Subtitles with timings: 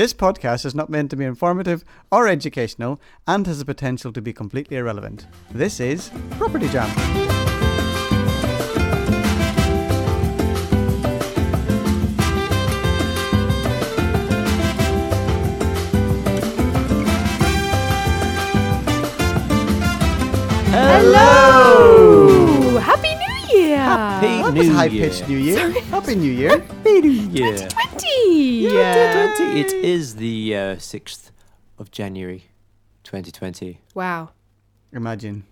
[0.00, 4.22] This podcast is not meant to be informative or educational and has the potential to
[4.22, 5.26] be completely irrelevant.
[5.50, 6.88] This is Property Jam.
[20.72, 22.78] Hello!
[22.78, 23.76] Happy New Year!
[23.76, 25.08] Happy That New was Year.
[25.08, 25.80] high pitched New Year.
[25.90, 26.50] Happy New Year.
[26.60, 27.56] Happy New Year.
[27.56, 28.60] 2020!
[28.74, 29.60] Yeah, 2020.
[29.60, 31.30] It is the uh, 6th
[31.78, 32.44] of January
[33.04, 33.80] 2020.
[33.94, 34.30] Wow.
[34.92, 35.44] Imagine.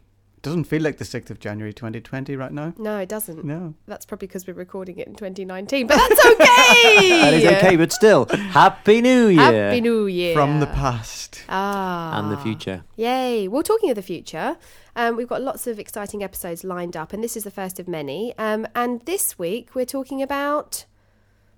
[0.49, 2.73] It doesn't feel like the 6th of January 2020 right now.
[2.79, 3.45] No, it doesn't.
[3.45, 3.75] No.
[3.87, 6.39] That's probably because we're recording it in 2019, but that's okay!
[7.21, 9.69] That is okay, but still, Happy New Year.
[9.69, 10.35] Happy New Year.
[10.35, 11.43] From the past.
[11.51, 12.19] Ah.
[12.19, 12.85] And the future.
[12.97, 13.47] Yay.
[13.47, 14.57] Well, talking of the future,
[14.97, 17.87] um, we've got lots of exciting episodes lined up, and this is the first of
[17.87, 18.35] many.
[18.39, 20.87] Um, and this week, we're talking about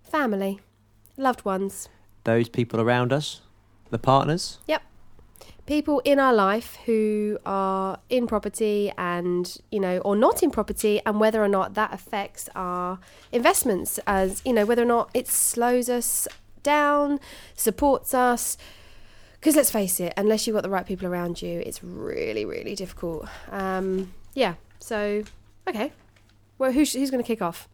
[0.03, 0.59] family,
[1.17, 1.89] loved ones.
[2.25, 3.41] Those people around us,
[3.91, 4.59] the partners.
[4.67, 4.83] Yep.
[5.71, 11.01] People in our life who are in property and, you know, or not in property,
[11.07, 12.99] and whether or not that affects our
[13.31, 16.27] investments, as, you know, whether or not it slows us
[16.65, 17.21] down,
[17.55, 18.59] supports us.
[19.35, 22.75] Because let's face it, unless you've got the right people around you, it's really, really
[22.75, 23.29] difficult.
[23.53, 24.55] Um, yeah.
[24.81, 25.23] So,
[25.69, 25.93] okay.
[26.59, 27.69] Well, who's, who's going to kick off?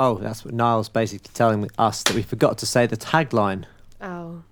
[0.00, 3.66] Oh, that's what Niall's basically telling us that we forgot to say the tagline.
[4.00, 4.42] Oh.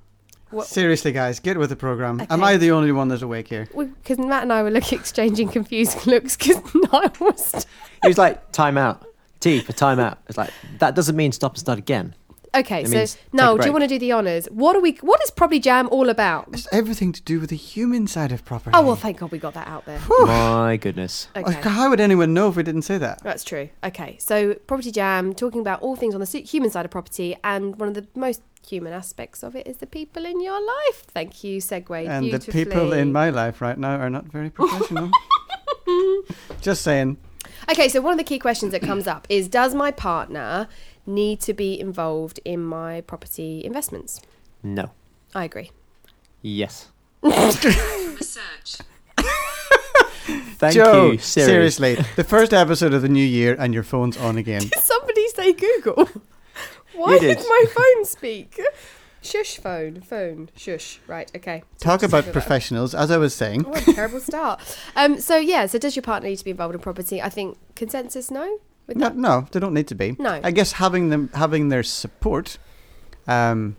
[0.55, 2.25] What- Seriously, guys, get with the program.
[2.31, 3.69] Am I the only one that's awake here?
[3.77, 6.57] Because Matt and I were looking, exchanging confused looks because
[6.93, 7.67] Niall was
[8.03, 9.05] He was like, time out.
[9.41, 10.19] T for time out.
[10.29, 12.15] It's like, that doesn't mean stop and start again.
[12.55, 14.47] Okay, It so means no, do you want to do the honours?
[14.47, 14.93] What are we?
[15.01, 16.49] What is Property Jam all about?
[16.53, 18.71] It's everything to do with the human side of property.
[18.75, 20.01] Oh well, thank God we got that out there.
[20.21, 21.29] My goodness.
[21.35, 23.23] Okay, How would anyone know if we didn't say that?
[23.23, 23.69] that's true.
[23.83, 27.79] Okay, so Property Jam, talking about all things on the human side of property, and
[27.79, 31.05] one of the most human aspects of it is the people in your life.
[31.09, 32.09] Thank you, segue.
[32.09, 35.11] And the people in my life right now are not very professional.
[36.61, 37.19] Just saying.
[37.71, 40.69] Okay, so one of the key questions that comes up is: Does my partner
[41.07, 44.21] need to be involved in my property investments?
[44.63, 44.91] No.
[45.35, 45.71] I agree.
[46.43, 46.89] Yes.
[47.23, 48.79] Research.
[50.57, 51.47] Thank Joe, you, Siri.
[51.47, 54.63] seriously, the first episode of the new year and your phone's on again.
[54.81, 56.09] Somebody say Google.
[56.95, 57.39] Why You did.
[57.39, 57.47] did.
[57.49, 58.59] my phone speak?
[59.21, 61.01] Shush, phone, phone, shush.
[61.07, 61.63] Right, okay.
[61.79, 62.33] Talk about do that.
[62.33, 63.63] professionals, as I was saying.
[63.65, 64.61] What a terrible start.
[64.97, 67.21] Um, so yeah, so does your partner need to be involved in property?
[67.21, 68.59] I think consensus no.
[68.87, 69.17] With No, that?
[69.17, 70.17] no, they don't need to be.
[70.19, 70.41] No.
[70.43, 72.59] I guess having them having their support
[73.27, 73.77] um,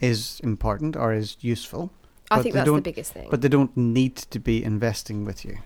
[0.00, 1.90] is important or is useful.
[2.30, 3.28] I but think they that's the don't- biggest thing.
[3.30, 5.58] But they don't need to be investing with you.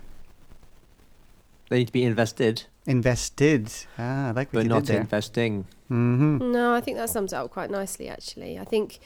[1.71, 3.73] They need to be invested, Invested.
[3.99, 5.01] Ah, I like what but you not did there.
[5.01, 5.67] investing.
[5.89, 8.59] hmm No, I think that sums it up quite nicely, actually.
[8.59, 8.99] I think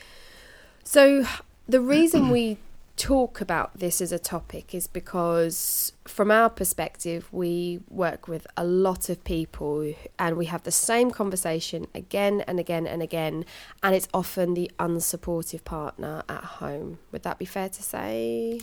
[0.82, 1.24] so.
[1.68, 2.58] The reason we
[2.98, 8.64] talk about this as a topic is because, from our perspective, we work with a
[8.64, 13.44] lot of people and we have the same conversation again and again and again,
[13.82, 16.98] and it's often the unsupportive partner at home.
[17.12, 18.60] Would that be fair to say?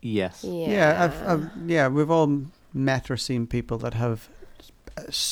[0.00, 0.44] Yes.
[0.44, 0.68] Yeah.
[0.70, 4.41] Yeah, I've, I've, yeah, we've all met or seen people that have s-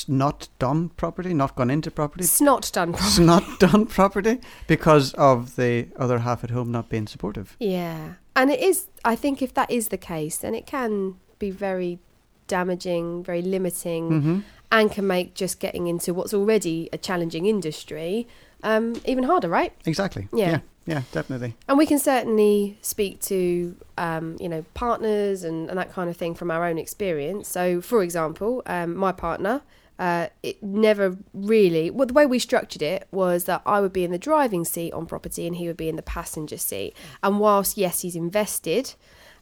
[0.09, 5.57] not done property, not gone into property, Snot done s- not done property because of
[5.57, 7.57] the other half at home not being supportive.
[7.59, 8.15] Yeah.
[8.37, 11.99] And it is, I think if that is the case, then it can be very
[12.47, 14.39] damaging, very limiting, hmm
[14.73, 18.29] and can make just getting into what's already a challenging industry
[18.63, 19.73] um, even harder, right?
[19.85, 20.29] Exactly.
[20.33, 20.51] Yeah.
[20.51, 20.59] yeah,
[20.91, 21.55] yeah, definitely.
[21.69, 26.17] And we can certainly speak to, um, you know, partners and, and that kind of
[26.17, 27.49] thing from our own experience.
[27.49, 29.63] So, for example, um, my partner,
[30.01, 34.03] uh, it never really, well, the way we structured it was that I would be
[34.03, 36.97] in the driving seat on property and he would be in the passenger seat.
[37.23, 38.95] And whilst, yes, he's invested,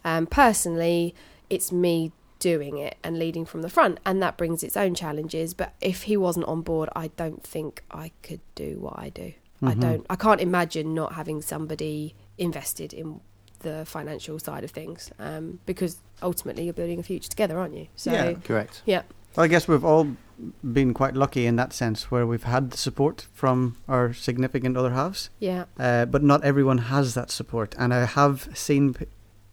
[0.04, 1.14] um, personally,
[1.48, 4.00] it's me doing it and leading from the front.
[4.04, 5.54] And that brings its own challenges.
[5.54, 9.32] But if he wasn't on board, I don't think I could do what I do.
[9.62, 9.80] I Mhm.
[9.80, 10.06] don't.
[10.08, 13.20] I can't imagine not having somebody invested in
[13.60, 17.88] the financial side of things, um, because ultimately you're building a future together, aren't you?
[17.96, 18.34] So Yeah.
[18.44, 18.82] Correct.
[18.86, 19.02] yeah,
[19.36, 20.16] Well, I guess we've all
[20.72, 24.90] been quite lucky in that sense, where we've had the support from our significant other
[24.92, 27.74] halves, yeah, uh, but not everyone has that support.
[27.78, 29.06] And I have seen p-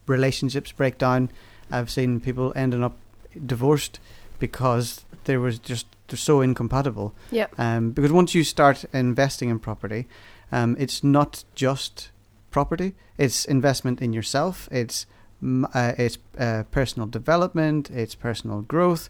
[0.06, 1.30] relationships break down.
[1.70, 2.96] I've seen people ending up
[3.44, 3.98] divorced
[4.38, 7.14] because there was just they're so incompatible.
[7.30, 10.06] yeah, Um, because once you start investing in property,
[10.52, 12.10] um, it's not just
[12.50, 14.68] property; it's investment in yourself.
[14.70, 15.06] It's
[15.42, 17.90] uh, it's uh, personal development.
[17.90, 19.08] It's personal growth,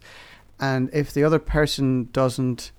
[0.59, 2.71] and if the other person doesn't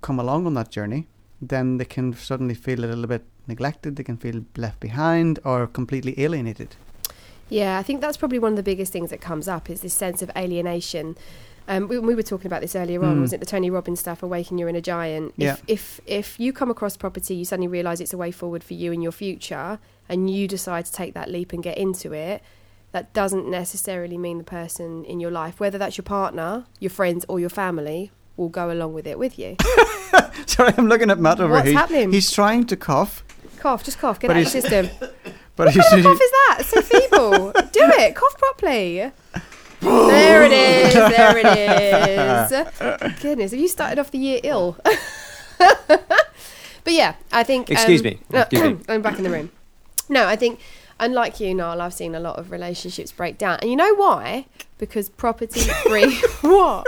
[0.00, 1.06] come along on that journey,
[1.40, 3.96] then they can suddenly feel a little bit neglected.
[3.96, 6.76] They can feel left behind or completely alienated.
[7.48, 9.94] Yeah, I think that's probably one of the biggest things that comes up is this
[9.94, 11.16] sense of alienation.
[11.66, 13.20] Um, we, we were talking about this earlier on, Mm.
[13.22, 13.46] wasn't it?
[13.46, 15.52] The Tony Robbins stuff, "Awaken You're in a Giant." Yeah.
[15.52, 18.74] If, if if you come across property, you suddenly realise it's a way forward for
[18.74, 19.78] you in your future,
[20.08, 22.42] and you decide to take that leap and get into it,
[22.92, 27.24] that doesn't necessarily mean the person in your life, whether that's your partner, your friends,
[27.28, 29.56] or your family, will go along with it with you.
[30.46, 31.78] Sorry, I'm looking at Matt over What's here.
[31.78, 32.12] happening?
[32.12, 33.24] He's trying to cough,
[33.58, 34.90] cough, just cough, get But out of he's- system.
[35.56, 36.56] but What kind of cough is that?
[36.60, 37.52] It's so feeble.
[37.52, 38.14] Do it.
[38.14, 39.10] Cough properly.
[39.84, 40.94] There it is.
[40.94, 41.46] There it
[43.12, 43.20] is.
[43.22, 44.76] Goodness, have you started off the year ill?
[45.58, 46.12] but
[46.86, 47.70] yeah, I think.
[47.70, 48.18] Excuse um, me.
[48.32, 48.84] Excuse me.
[48.88, 49.50] I'm back in the room.
[50.08, 50.60] No, I think,
[51.00, 53.58] unlike you, Niall, I've seen a lot of relationships break down.
[53.60, 54.46] And you know why?
[54.78, 56.14] Because property free.
[56.42, 56.86] what?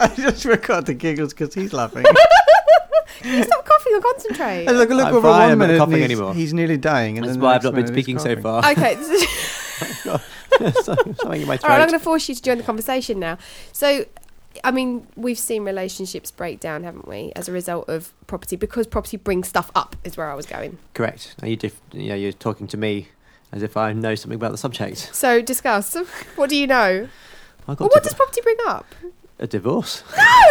[0.00, 2.04] I just forgot the giggles because he's laughing.
[3.20, 4.66] Can you stop coughing or concentrate?
[4.66, 5.72] And look, look I'm over fine, one I'm not minute.
[5.74, 6.34] and coughing he's, anymore.
[6.34, 7.16] he's nearly dying.
[7.16, 8.70] And That's then why I've not been speaking so far.
[8.70, 8.96] Okay.
[10.82, 13.38] Something in my All right, I'm going to force you to join the conversation now.
[13.72, 14.04] So,
[14.62, 18.86] I mean, we've seen relationships break down, haven't we, as a result of property because
[18.86, 19.96] property brings stuff up.
[20.04, 20.78] Is where I was going.
[20.94, 21.34] Correct.
[21.42, 23.08] Now you diff- yeah, you're talking to me
[23.52, 25.10] as if I know something about the subject.
[25.14, 25.94] So, discuss.
[26.36, 27.08] What do you know?
[27.66, 28.86] I got Well, what does property bring up?
[29.38, 30.02] a divorce.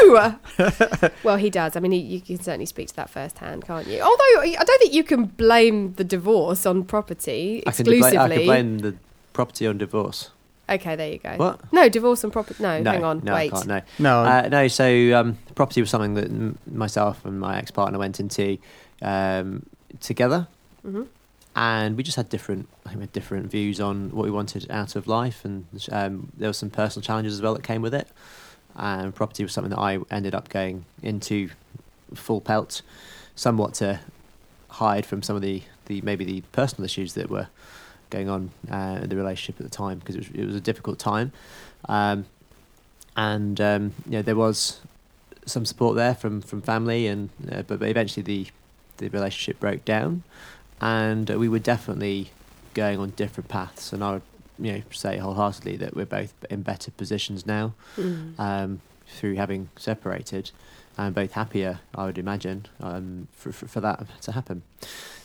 [0.01, 0.37] No.
[1.23, 1.75] well, he does.
[1.75, 4.01] I mean, he, you can certainly speak to that firsthand, can't you?
[4.01, 8.19] Although I don't think you can blame the divorce on property I can, debla- exclusively.
[8.19, 8.95] I can blame the
[9.33, 10.29] property on divorce.
[10.69, 11.35] Okay, there you go.
[11.35, 11.73] What?
[11.73, 12.63] No, divorce on property.
[12.63, 13.21] No, no, hang on.
[13.23, 13.51] no, wait.
[13.53, 13.67] I can't.
[13.67, 14.67] No, No, uh, no.
[14.69, 18.57] So um, property was something that m- myself and my ex-partner went into
[19.01, 19.65] um,
[19.99, 20.47] together,
[20.81, 21.03] hmm
[21.55, 24.71] and we just had different, I think we had different views on what we wanted
[24.71, 27.93] out of life, and um, there were some personal challenges as well that came with
[27.93, 28.07] it.
[28.75, 31.51] And property was something that I ended up going into
[32.15, 32.81] full pelt,
[33.35, 33.99] somewhat to
[34.69, 37.49] hide from some of the, the maybe the personal issues that were
[38.13, 40.61] going on uh, in the relationship at the time because it was it was a
[40.61, 41.31] difficult time,
[41.89, 42.25] um,
[43.17, 44.79] and um, you know there was
[45.45, 48.47] some support there from from family and uh, but, but eventually the
[48.97, 50.23] the relationship broke down,
[50.79, 52.29] and uh, we were definitely
[52.73, 54.21] going on different paths, and I would
[54.59, 58.39] you know say wholeheartedly that we're both in better positions now Mm.
[58.39, 60.51] um, through having separated
[60.97, 64.63] and both happier, I would imagine, um, for, for, for that to happen.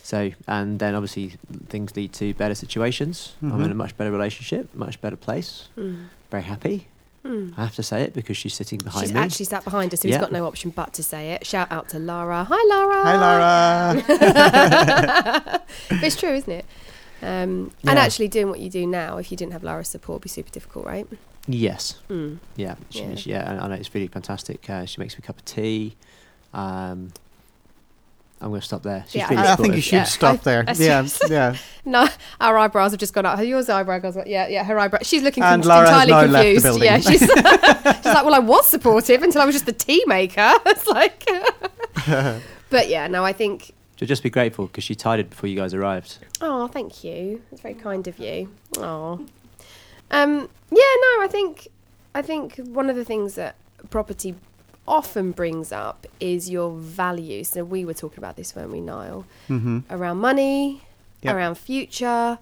[0.02, 1.34] So, and then obviously
[1.68, 3.34] things lead to better situations.
[3.42, 6.06] I'm in a much better relationship, much better place, Mm.
[6.30, 6.86] very happy.
[7.24, 7.52] Mm.
[7.58, 9.20] I have to say it because she's sitting behind She's me.
[9.20, 10.14] actually sat behind us, so Yeah.
[10.14, 11.44] he's got no option but to say it.
[11.44, 12.44] Shout out to Lara.
[12.48, 13.02] Hi, Lara.
[13.02, 13.16] Hi,
[13.98, 15.62] Lara.
[15.90, 16.64] it's true, isn't it?
[17.22, 20.22] Um, And actually, doing what you do now, if you didn't have Lara's support, would
[20.22, 21.06] be super difficult, right?
[21.50, 22.38] yes, Mm.
[22.56, 23.14] yeah, she, Yeah.
[23.14, 24.68] She, yeah, I, I know it's really fantastic.
[24.68, 25.96] Uh, she makes me a cup of tea.
[26.52, 27.10] Um,
[28.40, 29.02] I'm going to stop there.
[29.08, 30.04] She's Yeah, really I, I think you should Yeah.
[30.04, 30.62] stop there.
[30.68, 31.56] I- yeah, yeah.
[31.84, 32.06] No,
[32.40, 33.40] our eyebrows have just gone up.
[33.42, 34.26] Yours eyebrow goes up.
[34.28, 35.00] Yeah, yeah, her eyebrow.
[35.02, 36.64] She's looking And con- Lara has entirely now left the confused.
[36.64, 36.84] building.
[36.84, 37.20] Yeah, she's,
[38.04, 40.52] she's like, well, I was supportive until I was just the tea maker.
[40.66, 41.26] It's like,
[42.70, 43.72] but yeah, no, I think.
[43.98, 46.18] So just be grateful because she tied it before you guys arrived.
[46.40, 47.42] Oh, thank you.
[47.50, 48.50] That's very kind of you.
[48.76, 49.26] Oh,
[50.10, 51.68] um, yeah, no, I think,
[52.14, 53.56] I think one of the things that
[53.90, 54.34] property
[54.86, 57.42] often brings up is your value.
[57.44, 59.24] So we were talking about this, weren't we, Niall?
[59.48, 60.82] hmm around money,
[61.22, 61.34] Yep.
[61.34, 62.38] around future,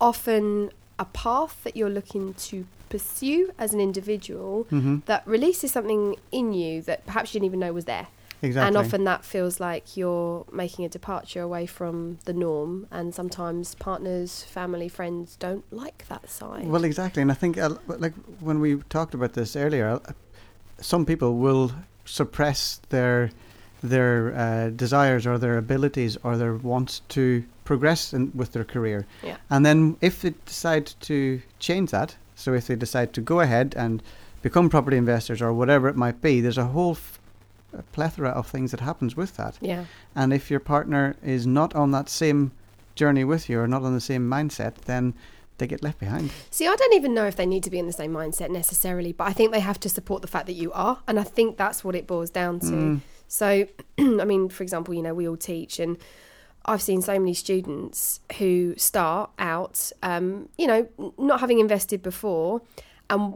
[0.00, 6.14] often a path that you're looking to pursue as an individual hmm that releases something
[6.30, 8.06] in you that perhaps you didn't even know was there.
[8.42, 8.68] Exactly.
[8.68, 13.74] And often that feels like you're making a departure away from the norm, and sometimes
[13.76, 16.66] partners, family, friends don't like that side.
[16.68, 20.12] Well, exactly, and I think uh, like when we talked about this earlier, uh,
[20.80, 21.72] some people will
[22.04, 23.30] suppress their
[23.82, 29.06] their uh, desires or their abilities or their wants to progress in, with their career,
[29.22, 29.36] Yeah.
[29.50, 33.74] and then if they decide to change that, so if they decide to go ahead
[33.76, 34.02] and
[34.42, 37.18] become property investors or whatever it might be, there's a whole f-
[37.78, 39.58] a plethora of things that happens with that.
[39.60, 39.84] yeah.
[40.14, 42.52] And if your partner is not on that same
[42.94, 45.14] journey with you or not on the same mindset, then
[45.58, 46.30] they get left behind.
[46.50, 49.12] See, I don't even know if they need to be in the same mindset necessarily,
[49.12, 51.00] but I think they have to support the fact that you are.
[51.06, 52.66] And I think that's what it boils down to.
[52.66, 53.00] Mm.
[53.28, 53.66] So,
[53.98, 55.96] I mean, for example, you know, we all teach, and
[56.64, 62.60] I've seen so many students who start out, um, you know, not having invested before,
[63.08, 63.34] and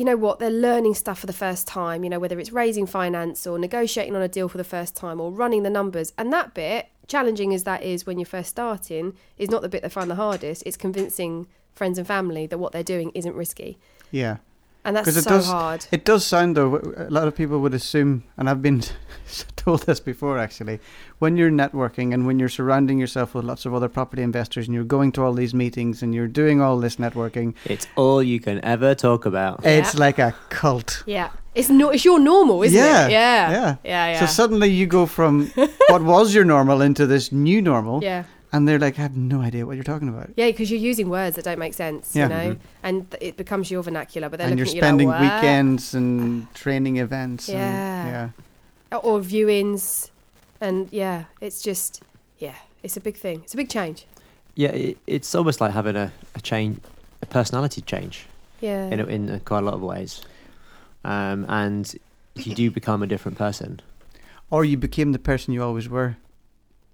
[0.00, 2.86] you know what, they're learning stuff for the first time, you know, whether it's raising
[2.86, 6.14] finance or negotiating on a deal for the first time or running the numbers.
[6.16, 9.82] And that bit, challenging as that is when you're first starting, is not the bit
[9.82, 10.62] they find the hardest.
[10.64, 13.78] It's convincing friends and family that what they're doing isn't risky.
[14.10, 14.38] Yeah.
[14.86, 15.84] and that's it so does- hard.
[15.92, 16.76] It does sound though.
[16.96, 18.82] A lot of people would assume, and I've been
[19.56, 20.80] told this before actually.
[21.18, 24.74] When you're networking and when you're surrounding yourself with lots of other property investors, and
[24.74, 28.40] you're going to all these meetings and you're doing all this networking, It's all you
[28.40, 29.60] can ever talk about.
[29.62, 29.70] Yeah.
[29.78, 31.02] it's like a cult.
[31.06, 33.10] Yeah, it's no, it's your normal, isn't Yeah, it?
[33.12, 33.76] Yeah, yeah.
[33.84, 34.20] yeah, yeah.
[34.20, 35.48] So suddenly you go from
[35.88, 38.24] what was your normal into this new normal, yeah.
[38.52, 41.08] and they're like, "I have no idea what you're talking about." Yeah, because you're using
[41.10, 42.22] words that don't make sense, Yeah.
[42.24, 42.58] you know, Mhm.
[42.82, 44.28] and th- it becomes your vernacular.
[44.28, 47.48] But they're and you're looking at you spending like, weekends and training events.
[47.48, 47.58] Yeah.
[47.58, 48.28] And, yeah.
[48.98, 50.10] Or viewings,
[50.60, 52.02] and yeah, it's just
[52.38, 53.40] yeah, it's a big thing.
[53.44, 54.06] It's a big change.
[54.54, 56.80] Yeah, it, it's almost like having a, a change,
[57.22, 58.26] a personality change
[58.60, 60.22] Yeah, in a, in quite a lot of ways,
[61.04, 61.92] um, and
[62.34, 63.80] you do become a different person.
[64.50, 66.16] Or you became the person you always were,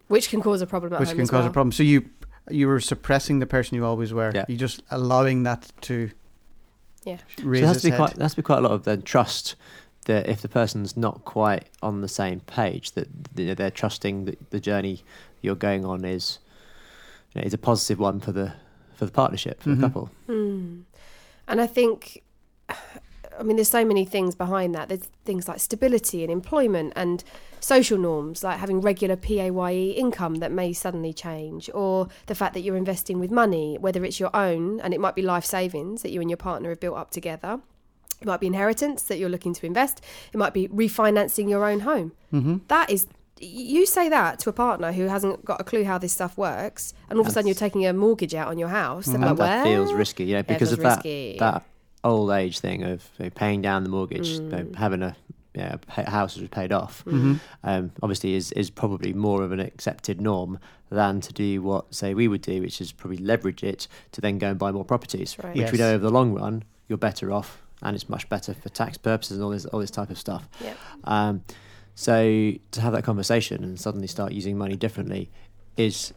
[0.09, 1.49] which can cause a problem at which home can as cause well.
[1.51, 1.73] a problem.
[1.73, 2.05] So you
[2.51, 4.31] you were suppressing the person you always were.
[4.35, 4.45] Yeah.
[4.49, 6.11] You're just allowing that to
[7.05, 7.17] Yeah.
[7.43, 7.97] raise so there has its be head.
[7.97, 9.57] quite there has to be quite a lot of then trust
[10.07, 14.59] that if the person's not quite on the same page, that they're trusting that the
[14.61, 15.03] journey
[15.43, 16.39] you're going on is
[17.35, 18.55] you know, is a positive one for the
[18.97, 19.77] for the partnership for Mhm.
[19.77, 20.11] the couple.
[20.27, 20.81] Hmm.
[21.47, 22.23] And I think,
[23.39, 24.89] I mean, there's so many things behind that.
[24.89, 27.23] There's things like stability and employment and
[27.61, 32.61] social norms, like having regular PAYE income that may suddenly change, or the fact that
[32.61, 36.11] you're investing with money, whether it's your own and it might be life savings that
[36.11, 37.61] you and your partner have built up together.
[38.21, 40.01] It might be inheritance that you're looking to invest.
[40.33, 42.13] It might be refinancing your own home.
[42.31, 43.07] hmm That is,
[43.41, 46.95] you say that to a partner who hasn't got a clue how this stuff works,
[47.11, 49.07] and all of a sudden you're taking a mortgage out on your house.
[49.07, 49.21] and Mhm.
[49.23, 51.37] like, And that feels risky, you know, because of that risky.
[51.39, 51.63] that
[52.05, 54.77] old age thing of you know, paying down the mortgage, you know, Mm.
[54.77, 55.17] having a
[55.55, 57.01] yeah, a house that was paid off.
[57.09, 60.59] hmm um, obviously is is probably more of an accepted norm
[60.91, 64.37] than to do what say we would do, which is probably leverage it to then
[64.37, 65.57] go and buy more properties, Right.
[65.57, 68.69] which we know over the long run you're better off, and it's much better for
[68.69, 70.49] tax purposes and all this all this type of stuff.
[70.63, 70.75] Yeah.
[71.05, 71.43] Um,
[71.95, 75.31] so to have that conversation and suddenly start using money differently
[75.77, 76.13] is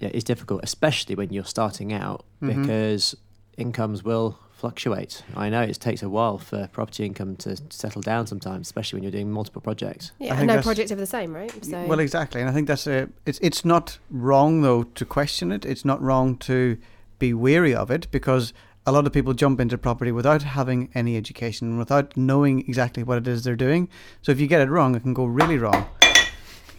[0.00, 2.62] yeah, is difficult, especially when you're starting out Mhm.
[2.62, 3.14] because
[3.56, 5.22] incomes will fluctuate.
[5.36, 9.02] I know it takes a while for property income to settle down sometimes, especially when
[9.02, 10.12] you're doing multiple projects.
[10.20, 11.52] Yeah, and no project's ever the same, right?
[11.64, 13.08] So Well, exactly, and I think that's a.
[13.26, 15.64] It's it's not wrong though to question it.
[15.64, 16.78] It's not wrong to
[17.18, 18.52] be wary of it because
[18.84, 23.18] a lot of people jump into property without having any education, without knowing exactly what
[23.18, 23.88] it is they're doing.
[24.22, 25.86] So if you get it wrong, it can go really wrong.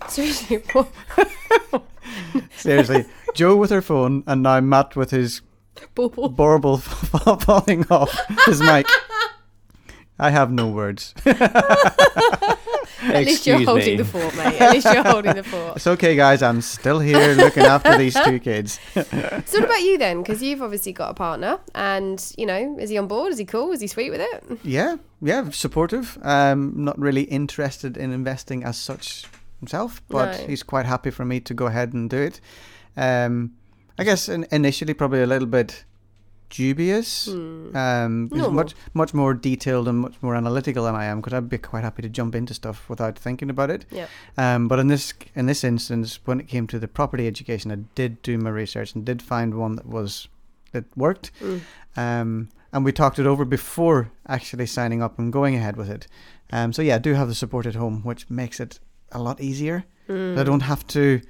[0.07, 0.61] seriously,
[2.57, 5.41] Seriously, Joe with her phone, and now Matt with his
[5.95, 8.85] bauble falling off his mic.
[10.19, 11.13] I have no words.
[13.03, 13.95] At least you're holding me.
[13.97, 14.61] the fort, mate.
[14.61, 15.75] At least you're holding the fort.
[15.77, 16.41] It's okay, guys.
[16.41, 18.79] I'm still here looking after these two kids.
[19.45, 20.21] So what about you then?
[20.21, 23.31] Because you've obviously got a partner, and you know, is he on board?
[23.31, 23.71] Is he cool?
[23.71, 24.59] Is he sweet with it?
[24.63, 26.17] Yeah, yeah, supportive.
[26.21, 29.25] Um, not really interested in investing as such
[29.59, 30.47] himself, but No.
[30.47, 32.39] he's quite happy for me to go ahead and do it.
[32.97, 33.51] Um,
[33.97, 35.85] I guess in, initially probably a little bit
[36.53, 37.25] dubious.
[37.25, 37.75] Hmm.
[37.75, 41.57] Um, much much more detailed and much more analytical than I am because I'd be
[41.57, 43.85] quite happy to jump into stuff without thinking about it.
[43.91, 44.07] Yeah.
[44.37, 47.79] Um, but in this in this instance, when it came to the property education, I
[47.95, 50.27] did do my research and did find one that was
[50.71, 51.31] that worked.
[51.41, 51.61] Mm.
[51.97, 56.07] Um, and we talked it over before actually signing up and going ahead with it.
[56.51, 58.79] Um, so yeah, I do have the support at home, which makes it
[59.11, 59.85] a lot easier.
[60.09, 60.37] Mm.
[60.37, 61.21] I don't have to,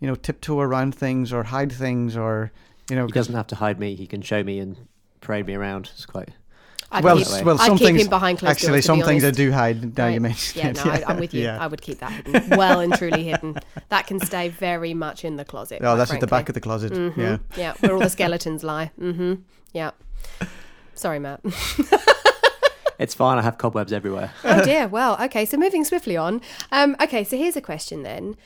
[0.00, 2.52] you know, tiptoe around things or hide things or,
[2.90, 4.76] you know, He 'cause- doesn't have to hide me; he can show me and
[5.20, 5.90] parade me around.
[5.94, 6.28] It's quite
[6.92, 9.00] I'd well, keep, s- well, I'd some keep things him behind closed actually doors, some
[9.02, 9.96] things I do hide.
[9.96, 10.22] Now you Right.
[10.22, 10.76] mention Yeah, it.
[10.76, 11.42] no, I, I'm with you.
[11.42, 11.58] Yeah.
[11.60, 13.56] I would keep that hidden, well and truly hidden.
[13.88, 15.78] That can stay very much in the closet.
[15.80, 16.92] Oh, quite that's at the back of the closet.
[16.92, 17.16] Mhm.
[17.16, 17.38] Yeah.
[17.56, 18.92] yeah, where all the skeletons lie.
[19.00, 19.34] Mm-hmm.
[19.72, 19.90] Yeah.
[20.94, 21.40] Sorry, Matt.
[22.96, 23.38] It's fine.
[23.38, 24.30] I have cobwebs everywhere.
[24.44, 24.86] oh dear.
[24.86, 25.44] Well, okay.
[25.44, 26.40] So moving swiftly on.
[26.70, 27.24] Um, okay.
[27.24, 28.36] So here's a question then: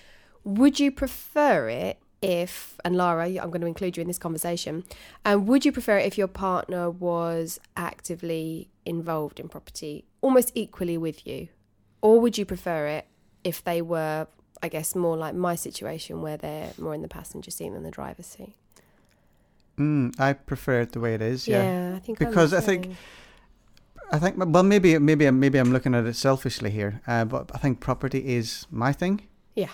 [0.43, 4.85] Would you prefer it if, and Lara, I'm going to include you in this conversation,
[5.25, 10.99] um, would you prefer it if your partner was actively involved in property, almost equally
[10.99, 11.49] with you,
[12.03, 13.07] or would you prefer it
[13.45, 14.27] if they were,
[14.63, 17.91] I guess, more like my situation where they're more in the passenger seat than the
[17.91, 18.55] driver's seat?
[19.79, 21.47] Mm, I prefer it the way it is.
[21.47, 21.93] Yeah.
[21.95, 22.97] I think Because I think-
[24.11, 27.59] I think well maybe maybe maybe I'm looking at it selfishly here, uh, but I
[27.59, 29.21] think property is my thing.
[29.55, 29.69] Yeah.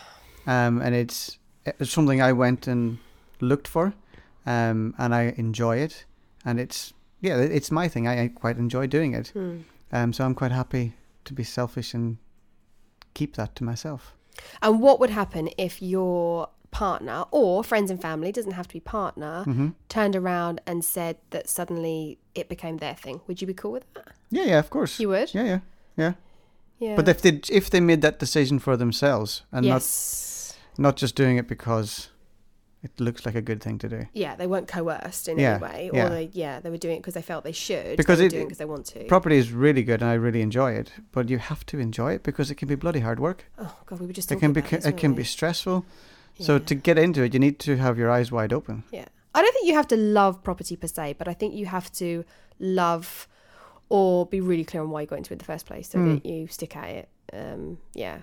[0.44, 2.98] Um, and it's it's something I went and
[3.40, 3.94] looked for,
[4.46, 6.04] um, and I enjoy it,
[6.44, 8.06] and it's yeah it's my thing.
[8.06, 9.28] I, I quite enjoy doing it.
[9.28, 9.58] Hmm.
[9.92, 10.94] Um, so I'm quite happy
[11.24, 12.18] to be selfish and
[13.14, 14.14] keep that to myself.
[14.60, 18.80] And what would happen if your partner or friends and family doesn't have to be
[18.80, 23.20] partner hmm turned around and said that suddenly it became their thing?
[23.26, 24.12] Would you be cool with that?
[24.30, 24.98] Yeah, yeah, of course.
[24.98, 25.32] You would?
[25.32, 25.60] Yeah, yeah,
[25.96, 26.12] yeah.
[26.80, 26.96] Yeah.
[26.96, 29.72] But if they if they made that decision for themselves and yes.
[29.72, 29.82] not
[30.78, 32.08] not just doing it because
[32.82, 34.06] it looks like a good thing to do.
[34.12, 36.08] yeah, they weren't coerced in Yeah, any way, or yeah.
[36.10, 37.96] they yeah they were doing it because they felt they should.
[37.96, 39.04] Because they were it- doing because they want to.
[39.04, 42.22] Property is really good and I really enjoy it, but you have to enjoy it
[42.22, 43.46] because it can be bloody hard work.
[43.58, 45.24] oh god, we were just It can be this, it can weren't be we?
[45.24, 45.86] stressful.
[46.38, 48.82] So to get into it, you need to have your eyes wide open.
[48.90, 49.06] Yeah.
[49.36, 51.90] I don't think you have to love property per se, but I think you have
[51.92, 52.24] to
[52.58, 53.26] love
[53.88, 55.98] or be really clear on why you got into it in the first place so
[55.98, 56.14] Mm.
[56.22, 57.08] that you stick at it.
[57.32, 58.18] Um, yeah.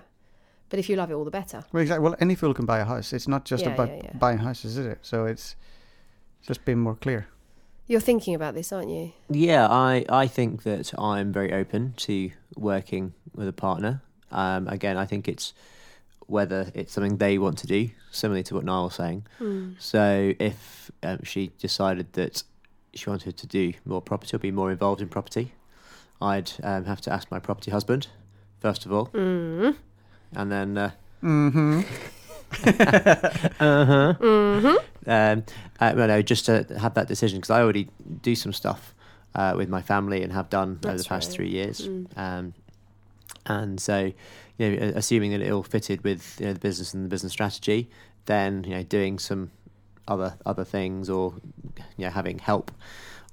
[0.72, 1.62] But if you love it, all the better.
[1.70, 2.02] Well, exactly.
[2.02, 3.12] Well, any fool can buy a house.
[3.12, 4.16] It's not just Yeah, about yeah, yeah.
[4.16, 5.00] buying houses, is it?
[5.02, 5.54] So it's
[6.40, 7.26] just being more clear.
[7.86, 9.12] You're thinking about this, aren't you?
[9.28, 14.00] Yeah, I, I think that I'm very open to working with a partner.
[14.30, 15.52] Um, again, I think it's
[16.26, 19.26] whether it's something they want to do, similarly to what Niall was saying.
[19.36, 19.72] Hmm.
[19.78, 22.44] So if um, she decided that
[22.94, 25.52] she wanted to do more property or be more involved in property,
[26.18, 28.06] I'd um, have to ask my property husband,
[28.58, 29.76] first of all, Mm.
[30.34, 30.78] And then.
[30.78, 30.90] Uh,
[31.22, 31.82] Mm-hmm.
[33.62, 34.12] uh-huh.
[34.14, 35.44] hmm um,
[35.80, 37.88] uh, well, no, just to have that decision because I already
[38.22, 38.94] do some stuff
[39.34, 41.34] uh, with my family and have done over the past right.
[41.34, 41.88] three years.
[41.88, 42.06] Mm.
[42.16, 42.54] Um,
[43.46, 44.12] and so,
[44.58, 47.32] you know, assuming that it all fitted with you know, the business and the business
[47.32, 47.90] strategy,
[48.26, 49.50] then you know, doing some
[50.06, 51.34] other other things or
[51.96, 52.70] you know, having help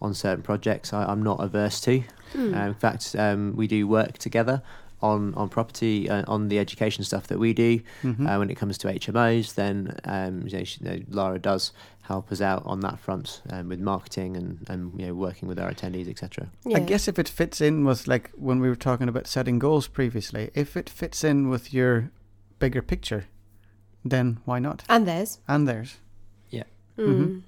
[0.01, 2.03] on certain projects, I, I'm not averse to.
[2.33, 2.53] Hmm.
[2.53, 4.63] Uh, in fact, um, we do work together
[5.01, 7.79] on on property uh, on the education stuff that we do.
[8.03, 8.27] Mm-hmm.
[8.27, 11.71] Uh, when it comes to HMOs, then um, you know, she, you know, Lara does
[12.01, 15.59] help us out on that front um, with marketing and, and you know working with
[15.59, 16.49] our attendees, etc.
[16.65, 16.77] Yeah.
[16.77, 19.87] I guess if it fits in with like when we were talking about setting goals
[19.87, 22.11] previously, if it fits in with your
[22.57, 23.25] bigger picture,
[24.03, 24.83] then why not?
[24.89, 25.39] And theirs.
[25.47, 25.97] And theirs.
[26.49, 26.63] Yeah.
[26.97, 27.07] Mm.
[27.07, 27.41] Mhm.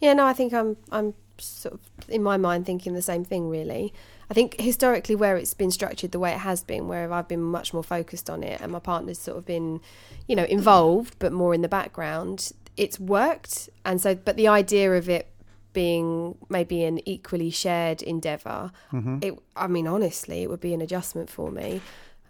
[0.00, 3.48] Yeah, no, I think I'm I'm sort of in my mind thinking the same thing
[3.48, 3.92] really.
[4.32, 7.42] I think historically where it's been structured the way it has been, where I've been
[7.42, 9.82] much more focused on it and my partner's sort of been,
[10.26, 13.68] you know, involved but more in the background, it's worked.
[13.84, 15.28] And so but the idea of it
[15.74, 19.18] being maybe an equally shared endeavour, Mm-hmm.
[19.20, 21.82] it I mean honestly, it would be an adjustment for me.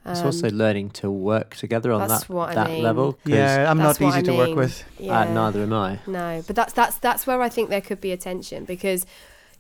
[0.04, 2.82] it's Um, also learning to work together on that's that what I that mean.
[2.82, 3.12] level.
[3.12, 4.56] 'cause, Yeah, I'm not easy I to work mean.
[4.56, 4.82] with.
[5.08, 6.00] uh, neither am I.
[6.08, 9.06] No, but that's that's that's where I think there could be a tension because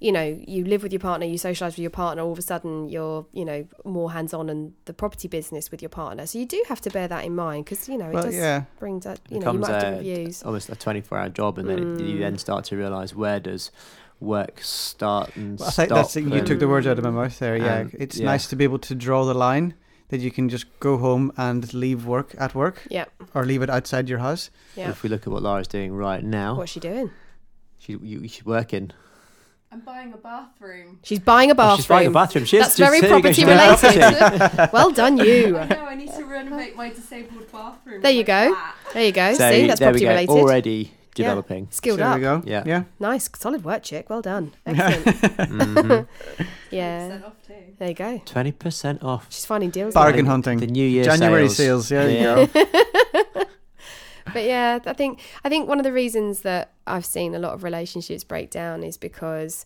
[0.02, 2.22] you know you live with your partner, you socialize with your partner.
[2.22, 5.80] All of a sudden, you're you know more hands on in the property business with
[5.80, 6.26] your partner.
[6.26, 8.34] So you do have to bear that in mind because you know it Well, does
[8.34, 8.64] yeah.
[8.78, 10.42] bring that you It know you becomes might have a- different views.
[10.42, 12.20] Almost a 24-hour job, and then it, you Mm.
[12.20, 13.70] then start to realise where does
[14.20, 15.96] work start and Well, I think stop.
[15.98, 16.24] that's it.
[16.24, 17.56] You and- took the words out of my mouth there.
[17.56, 18.26] Yeah, Um, it's yeah.
[18.26, 19.74] nice to be able to draw the line
[20.10, 23.70] that you can just go home and leave work at work Yeah, or leave it
[23.70, 24.50] outside your house.
[24.76, 24.90] yeah.
[24.90, 27.10] If we look at what Lara's doing right now, What's she doing?
[27.78, 28.90] she you, she's working.
[29.72, 30.98] I'm buying a bathroom.
[31.02, 32.44] She's buying a Oh, she's buying a bathroom.
[32.44, 34.72] She That's she's- very there you go, property related.
[34.72, 35.56] well done, you.
[35.56, 38.02] I know, I need to renovate my disabled bathroom.
[38.02, 38.50] There you go.
[38.54, 38.74] that.
[38.92, 39.32] There you go.
[39.34, 40.10] so See, that's there we property go.
[40.10, 40.30] related.
[40.30, 41.68] Already developing.
[41.70, 42.16] Skilled there up.
[42.16, 42.42] we go.
[42.44, 42.64] Yeah.
[42.66, 42.84] Yeah.
[43.00, 44.10] Nice, solid work, chick.
[44.10, 44.52] Well done.
[44.66, 45.04] Excellent.
[45.06, 46.06] Mhm.
[46.70, 47.08] yeah.
[47.08, 47.54] 20% off too.
[47.78, 48.22] There you go.
[48.26, 49.26] Twenty percent off.
[49.30, 49.94] She's finding deals.
[49.94, 50.58] Bargain hunting.
[50.60, 51.88] The New Year January sales.
[51.88, 52.10] sales.
[52.12, 53.21] Yeah, you go.
[54.32, 57.54] But yeah, I think I think one of the reasons that I've seen a lot
[57.54, 59.64] of relationships break down is because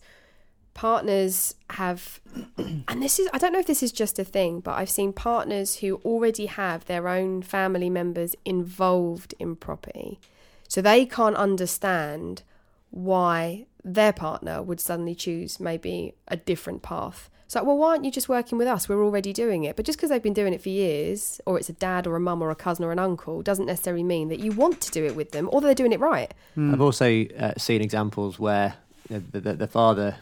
[0.73, 2.21] partners have
[2.57, 5.13] and this is I don't know if this is just a thing, but I've seen
[5.13, 10.19] partners who already have their own family members involved in property.
[10.67, 12.43] So they can't understand
[12.89, 17.29] why their partner would suddenly choose maybe a different path.
[17.47, 18.89] It's like, well, why aren't you just working with us?
[18.89, 19.77] We're already doing it.
[19.77, 22.19] But just because they've been doing it for years, or it's a dad or a
[22.19, 25.05] mum or a cousin or an uncle, doesn't necessarily mean that you want to do
[25.05, 26.33] it with them or they're doing it right.
[26.55, 26.73] Hmm.
[26.73, 28.75] I've also uh, seen examples where
[29.09, 30.17] you know, the, the, the father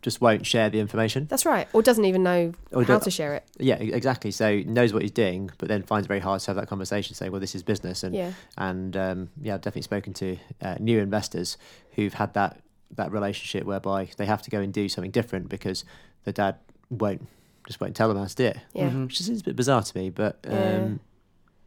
[0.00, 1.26] just won't share the information.
[1.28, 1.66] That's right.
[1.72, 3.44] Or doesn't even know Or how do- to share it.
[3.58, 4.30] Yeah, exactly.
[4.30, 7.14] So knows what he's doing, but then finds it very hard to have that conversation,
[7.16, 8.32] saying, "Well, this is business." And Yeah.
[8.58, 11.56] and um, yeah, I've definitely spoken to uh, new investors
[11.94, 12.60] who've had that
[12.96, 15.84] that relationship whereby they have to go and do something different because
[16.24, 16.56] the dad
[16.90, 17.26] won't
[17.66, 18.88] just won't tell them how to do it, Yeah.
[18.88, 19.06] Mhm.
[19.06, 20.08] which seems a bit bizarre to me.
[20.10, 20.88] But um, Yeah.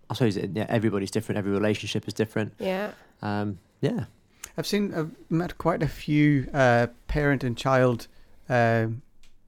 [0.10, 1.38] I suppose it, yeah, everybody's different.
[1.38, 2.54] Every relationship is different.
[2.60, 2.92] Yeah.
[3.22, 4.06] Um, yeah,
[4.58, 8.08] I've seen, I've met quite a few uh, parent and child
[8.50, 8.88] uh,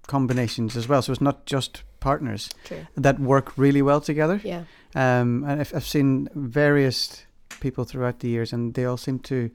[0.08, 1.02] combinations as well.
[1.02, 2.86] So it's not just partners True.
[2.96, 4.40] that work really well together.
[4.44, 4.64] Yeah.
[4.96, 7.26] Um, and I've, I've seen various
[7.62, 9.50] people throughout the years, and they all seem to,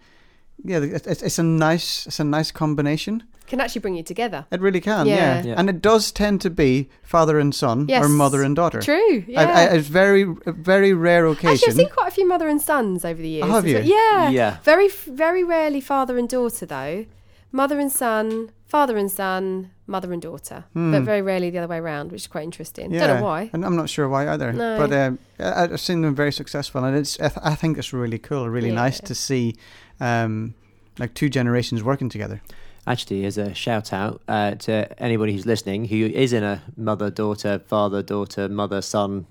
[0.64, 3.22] yeah, it's, it's it's a nice, it's a nice combination.
[3.46, 4.44] Can actually bring you together.
[4.50, 5.14] It really can, Yeah.
[5.36, 5.42] yeah.
[5.42, 5.54] Yeah.
[5.56, 8.04] And it does tend to be father and son Yes.
[8.04, 8.82] or mother and daughter.
[8.82, 9.24] True.
[9.26, 9.40] Yeah.
[9.40, 11.52] I, I, it's very, very rare occasion.
[11.54, 13.46] Actually, I've seen quite a few mother and sons over the years.
[13.48, 13.94] Oh, have Is it- you?
[13.94, 14.28] Yeah.
[14.28, 14.58] yeah.
[14.64, 17.06] Very, very rarely father and daughter though.
[17.50, 20.92] Mother and son, father and son, mother and daughter, Hmm.
[20.92, 22.92] but very rarely the other way around, which is quite interesting.
[22.92, 23.06] Yeah.
[23.06, 23.50] Don't know why.
[23.52, 24.52] And I'm not sure why either.
[24.52, 24.76] No.
[24.78, 27.92] But um, I- I've seen them very successful, and it's I, th- I think it's
[27.92, 29.56] really cool, really nice to see,
[29.98, 30.54] um,
[30.98, 32.40] like two generations working together.
[32.86, 34.72] Actually, as a shout out uh, to
[35.02, 39.26] anybody who's listening who is in a mother daughter, father daughter, mother son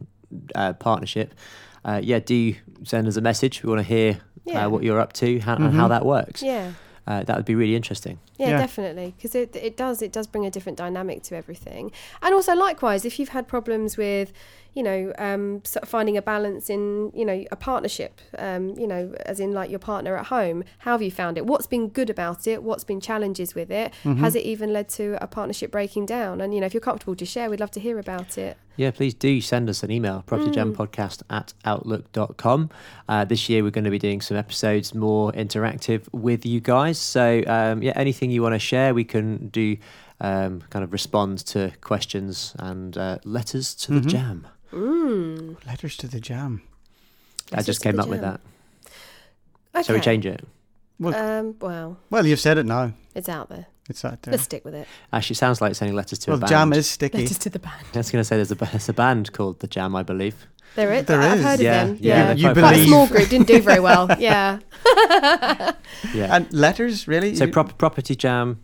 [0.56, 1.34] uh, partnership,
[1.86, 3.63] uh, yeah, do send us a message.
[3.63, 4.65] We want to hear Yeah.
[4.65, 5.89] uh, what you're up to how, and how Mhm.
[5.89, 6.41] that works.
[6.43, 6.72] Yeah.
[7.08, 8.20] Uh, that would be really interesting.
[8.38, 8.58] Yeah, Yeah.
[8.60, 11.91] definitely, because it it does it does bring a different dynamic to everything,
[12.22, 14.34] and also likewise, if you've had problems with,
[14.78, 18.88] you know, um, sort of finding a balance in you know a partnership, um, you
[18.92, 21.46] know, as in like your partner at home, how have you found it?
[21.52, 22.58] What's been good about it?
[22.62, 23.92] What's been challenges with it?
[24.04, 24.22] Mm-hmm.
[24.24, 26.42] Has it even led to a partnership breaking down?
[26.42, 28.56] And you know, if you're comfortable to share, we'd love to hear about it.
[28.76, 32.70] Yeah, please do send us an email, propertyjampodcast at outlook.com.
[33.10, 37.00] Uh, this year, we're going to be doing some episodes more interactive with you guys.
[37.00, 39.78] So, um, yeah, anything you want to share, we can do
[40.20, 44.08] um, kind of respond to questions and uh, letters to the Mhm.
[44.10, 44.48] jam.
[44.71, 45.65] Mm.
[45.65, 46.62] Letters to the jam.
[47.53, 48.39] I just came the up with jam.
[49.73, 49.86] that.
[49.86, 50.45] Shall we change it?
[50.99, 52.93] Well, Um, well, well, you've said it now.
[53.15, 53.67] it's out there.
[53.89, 54.32] It's out there.
[54.34, 54.88] Let's stick with it.
[55.13, 56.49] Actually, it sounds like sending letters to well, a band.
[56.49, 57.19] jam is sticky.
[57.19, 57.86] Letters to the band.
[57.93, 60.47] I was going to say there's a, there's a band called The Jam, I believe.
[60.75, 61.06] There is.
[61.06, 61.45] There I've is.
[61.45, 61.97] heard Yeah, of them.
[62.01, 63.30] yeah, Yeah, they're You quite quite a believe- small group.
[63.30, 64.08] Didn't do very well.
[64.19, 64.60] Yeah.
[66.13, 66.36] Yeah.
[66.36, 67.36] And letters, really?
[67.36, 68.60] so, prop- Property Jam.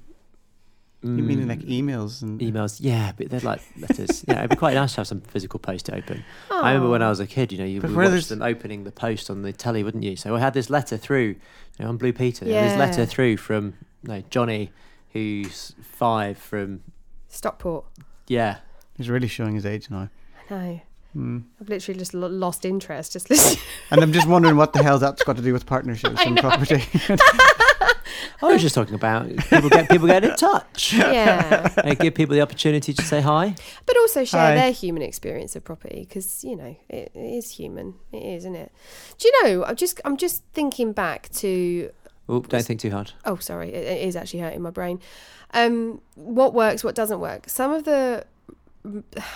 [1.03, 2.77] You mean mm, like emails and emails?
[2.79, 4.23] Yeah, but they're like letters.
[4.27, 6.23] yeah, it'd be quite nice to have some physical post to open.
[6.49, 8.83] I remember when I was a kid, you know, you But would watch them opening
[8.85, 10.15] the post on the telly, wouldn't you?
[10.15, 11.35] So I had this letter through, you
[11.79, 12.45] know, on Blue Peter.
[12.45, 12.67] Yeah.
[12.67, 14.71] This letter through from no, Johnny,
[15.11, 16.81] who's five from
[17.27, 17.85] Stockport.
[18.27, 18.57] yeah.
[18.95, 20.09] He's really showing his age now.
[20.49, 20.81] I know.
[21.13, 21.39] Hmm.
[21.59, 23.13] I've literally just lost interest.
[23.13, 23.63] Just listening.
[23.91, 26.83] And I'm just wondering what the hell that's got to do with partnerships and property.
[28.41, 30.93] I was just talking about people get people get in touch.
[30.93, 31.72] yeah.
[31.84, 33.56] and give people the opportunity to say hi.
[33.86, 34.56] But also share Hi.
[34.56, 37.96] their human experience of property because you know it, it is human.
[38.12, 38.72] It is, isn't it?
[39.17, 39.63] Do you know?
[39.65, 41.91] I'm just I'm just thinking back to.
[42.30, 43.12] Oh, don't think too hard.
[43.26, 45.00] Oh, sorry, it, it is actually hurting my brain.
[45.54, 46.84] Um, what works?
[46.84, 47.50] What doesn't work?
[47.50, 48.26] Some of the.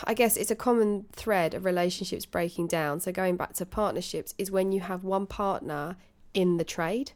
[0.04, 3.00] I guess it's a common thread of relationships breaking down.
[3.00, 5.96] So going back to partnerships is when you have one partner
[6.34, 7.14] in the trade.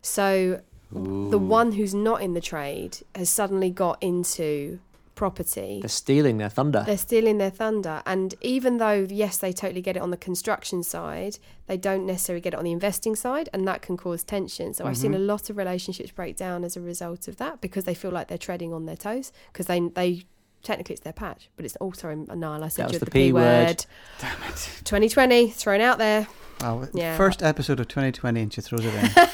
[0.00, 4.78] So the one who's not in the trade has suddenly got into
[5.14, 5.78] property.
[5.80, 6.82] They're stealing their thunder.
[6.86, 8.02] They're stealing their thunder.
[8.06, 12.40] And even though, yes, they totally get it on the construction side, they don't necessarily
[12.40, 13.48] get it on the investing side.
[13.52, 14.74] And that can cause tension.
[14.74, 15.26] So I've seen a Mm-hmm.
[15.26, 18.38] lot of relationships break down as a result of that because they feel like they're
[18.38, 20.22] treading on their toes because they, they,
[20.62, 23.04] technically it's their patch, but it's, oh, sorry, Niall, I said That you was the,
[23.06, 23.66] the P P word.
[23.66, 23.86] word.
[24.20, 24.70] Damn it.
[24.84, 26.26] 2020, thrown out there.
[26.60, 26.88] Wow.
[26.94, 27.16] Yeah.
[27.16, 29.10] First episode of 2020 and she throws it in.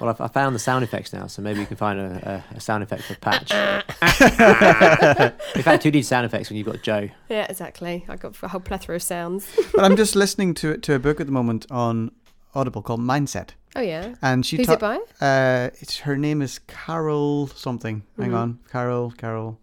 [0.00, 2.56] Well, I've, I found the sound effects now, so maybe you can find a, a,
[2.56, 3.50] a sound effect for patch.
[5.56, 7.08] In fact, who needs sound effects when you've got Joe?
[7.28, 8.04] Yeah, exactly.
[8.08, 9.46] I got a whole plethora of sounds.
[9.74, 12.12] but I'm just listening to to a book at the moment on
[12.54, 13.50] Audible called Mindset.
[13.76, 14.14] Oh, yeah.
[14.22, 14.96] And she Who's ta- it by?
[15.20, 18.02] Uh, it's her name is Carol something.
[18.18, 18.36] Hang Mhm.
[18.36, 19.58] on, Carol, Carol,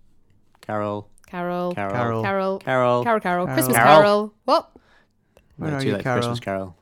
[0.61, 1.73] Carol, Carol.
[1.73, 2.23] Carol, Carol.
[2.23, 2.59] Carol.
[2.59, 3.03] Carol.
[3.03, 3.47] Carol, Carol.
[3.47, 4.01] Christmas Carol.
[4.01, 4.33] Carol.
[4.45, 4.71] What?
[5.57, 6.17] Where No, are too you, late for Carol?
[6.19, 6.75] Christmas Carol.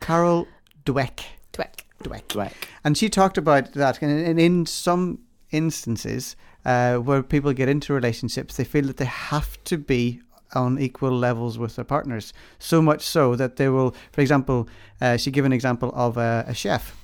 [0.00, 0.48] Carol
[0.84, 1.20] Dweck.
[1.52, 1.84] Tweck.
[2.02, 2.26] Dweck.
[2.28, 2.52] Dweck.
[2.84, 8.56] And she talked about that, and in, some instances uh, where people get into relationships,
[8.56, 10.20] they feel that they have to be
[10.54, 12.32] on equal levels with their partners.
[12.58, 14.68] So much so that they will, for example,
[15.00, 16.96] uh, she gave an example of a, a chef.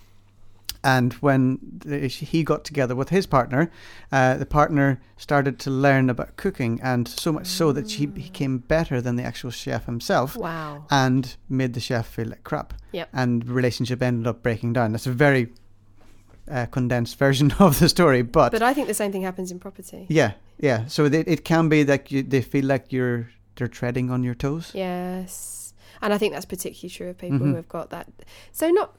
[0.94, 3.62] And when the, he got together with his partner,
[4.12, 8.58] uh, the partner started to learn about cooking, and so much so that she became
[8.58, 10.84] better than the actual chef himself Wow.
[10.90, 12.72] and made the chef feel like crap.
[12.92, 13.08] Yep.
[13.12, 14.92] And the relationship ended up breaking down.
[14.92, 15.48] That's a very
[16.48, 19.58] uh, condensed version of the story, but, But I think the same thing happens in
[19.58, 20.06] property.
[20.08, 20.86] yeah, yeah.
[20.86, 24.34] So it, it can be that you, they feel like you're they're treading on your
[24.34, 24.70] toes.
[24.74, 25.72] Yes.
[26.02, 27.50] And I think that's particularly true of people Mhm.
[27.50, 28.06] who have got that.
[28.52, 28.94] So, not.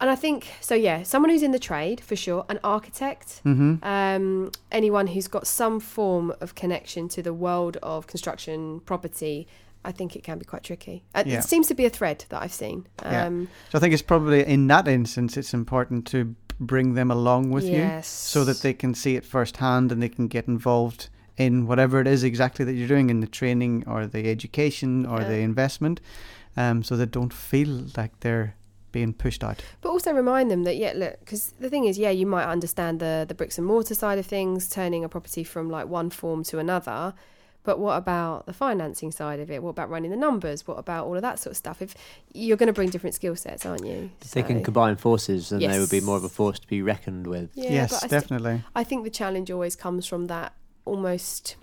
[0.00, 3.84] And I think, so yeah, someone who's in the trade for sure, an architect, Mm-hmm.
[3.84, 9.46] um, anyone who's got some form of connection to the world of construction, property,
[9.84, 11.04] I think it can be quite tricky.
[11.14, 11.38] Uh, Yeah.
[11.38, 12.86] It seems to be a thread that I've seen.
[13.02, 13.26] Yeah.
[13.26, 17.50] Um, So I think it's probably in that instance it's important to bring them along
[17.50, 21.66] with you so that they can see it firsthand and they can get involved in
[21.66, 25.28] whatever it is exactly that you're doing in the training or the education or Yeah.
[25.28, 26.00] the investment,
[26.56, 28.54] um, so they don't feel like they're
[28.94, 29.58] being pushed out.
[29.82, 33.00] But also remind them that yeah, look, because the thing is, yeah, you might understand
[33.00, 36.42] the the bricks and mortar side of things, turning a property from like one form
[36.44, 37.12] to another,
[37.64, 39.62] But what about the financing side of it?
[39.62, 40.66] What about running the numbers?
[40.68, 41.80] What about all of that sort of stuff?
[41.80, 41.94] If
[42.32, 44.10] you're going to bring different skill sets, aren't you?
[44.20, 46.82] If they can combine forces, then they would be more of a force to be
[46.82, 47.48] reckoned with.
[47.54, 48.62] Yeah, yes, but I, st- definitely.
[48.76, 50.52] I think the challenge always comes from that
[50.84, 51.56] almost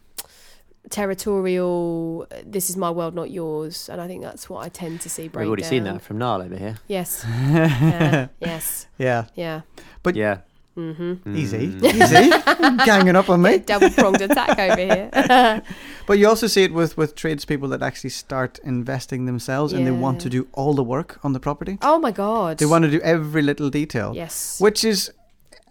[0.92, 2.28] territorial.
[2.46, 5.28] This is my world, not yours, and I think that's what I tend to see
[5.28, 6.78] break We've already seen that from Niall over here.
[6.88, 7.26] Yes.
[7.50, 8.28] yeah.
[8.40, 8.88] Yes.
[8.98, 9.26] Yeah.
[9.36, 9.62] Yeah.
[10.04, 10.40] But- yeah.
[10.78, 11.36] Mm-hmm.
[11.36, 11.68] Easy.
[11.68, 11.84] Mm.
[11.84, 12.86] Easy.
[12.86, 13.58] Ganging up on me.
[13.72, 15.62] Double pronged attack over here.
[16.08, 19.92] But you also see it with, with tradespeople that actually start investing themselves and they
[19.92, 21.78] want to do all the work on the property.
[21.82, 22.58] oh my god.
[22.60, 24.14] They want to do every little detail.
[24.16, 24.62] Yes.
[24.62, 25.12] Which is,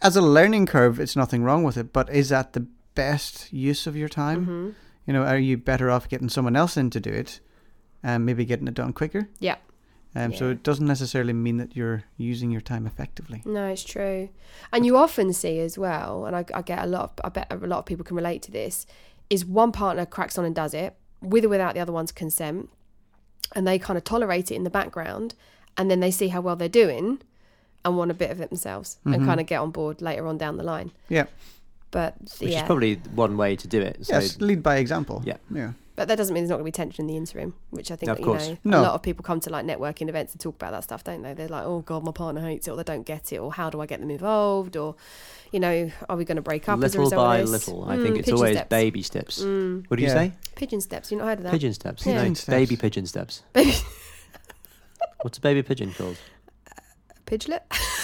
[0.03, 1.95] as a learning curve, it's nothing wrong with it.
[1.95, 4.45] But is that the best use of your time?
[4.45, 4.71] hmm
[5.11, 7.41] You know, are you better off getting someone else in to do it
[8.01, 9.29] and maybe getting it done quicker?
[9.41, 9.57] Yeah.
[10.15, 13.43] Um, So it doesn't necessarily mean that you're using your time effectively.
[13.45, 14.29] No, it's true,
[14.73, 17.03] and you often see as well, and I, I get a lot.
[17.19, 18.87] Of, I bet a lot of people can relate to this.
[19.31, 22.69] Is one partner cracks on and does it with or without the other one's consent,
[23.57, 25.35] and they kind of tolerate it in the background,
[25.77, 27.21] and then they see how well they're doing,
[27.85, 29.25] and want a bit of it themselves, and Mhm.
[29.27, 30.93] kind of get on board later on down the line.
[31.09, 31.27] Yeah.
[31.93, 34.07] But Which yeah, is probably one way to do it.
[34.07, 35.23] So yes, lead by example.
[35.25, 35.39] Yeah.
[35.53, 35.73] Yeah.
[35.97, 37.97] but that doesn't mean there's not going to be tension in the interim, which I
[37.97, 38.49] think Of that, you course.
[38.49, 38.81] know No.
[38.81, 41.21] a lot of people come to like networking events to talk about that stuff, don't
[41.23, 41.35] they?
[41.35, 43.71] They're like, oh god, my partner hates it, or they don't get it, or how
[43.71, 44.95] do I get them involved, or
[45.51, 47.67] you know, are we going to break up as a little result by of this?
[47.67, 47.85] little.
[47.91, 48.69] I Mm, think it's always steps.
[48.69, 49.43] baby steps.
[49.43, 50.15] Mm, What do you Yeah.
[50.15, 50.33] say?
[50.55, 51.11] pigeon steps.
[51.11, 51.51] You not heard of that?
[51.53, 52.07] Pigeon steps.
[52.07, 52.15] Yeah.
[52.15, 52.51] No, Pigeon steps.
[52.57, 53.43] baby pigeon steps.
[53.53, 53.75] Baby
[55.23, 56.17] What's a baby pigeon called?
[57.27, 57.63] pidgelet.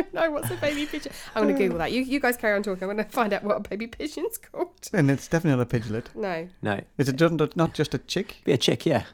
[0.00, 1.12] I don't know what's a baby pigeon.
[1.34, 1.92] I'm going to Google that.
[1.92, 2.82] You you guys carry on talking.
[2.88, 4.68] I'm going to find out what a baby pigeon's called.
[4.92, 6.06] And it's definitely not a pidgelet.
[6.14, 8.36] No, No, Is it just, not just a chick?
[8.44, 8.86] be a chick.
[8.86, 9.04] Yeah,